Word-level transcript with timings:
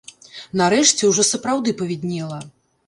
Нарэшце 0.61 1.03
ўжо 1.11 1.27
сапраўды 1.33 1.79
павіднела. 1.85 2.43